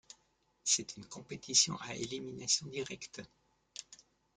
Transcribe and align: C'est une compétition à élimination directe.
C'est 0.63 0.97
une 0.97 1.05
compétition 1.05 1.77
à 1.81 1.93
élimination 1.95 2.65
directe. 2.65 3.21